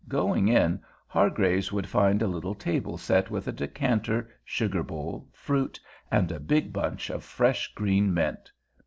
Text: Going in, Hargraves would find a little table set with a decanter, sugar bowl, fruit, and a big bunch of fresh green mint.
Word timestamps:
Going 0.07 0.47
in, 0.47 0.81
Hargraves 1.05 1.71
would 1.71 1.85
find 1.85 2.23
a 2.23 2.27
little 2.27 2.55
table 2.55 2.97
set 2.97 3.29
with 3.29 3.47
a 3.47 3.51
decanter, 3.51 4.31
sugar 4.43 4.81
bowl, 4.81 5.29
fruit, 5.31 5.79
and 6.09 6.31
a 6.31 6.39
big 6.39 6.73
bunch 6.73 7.11
of 7.11 7.23
fresh 7.23 7.71
green 7.75 8.11
mint. 8.11 8.51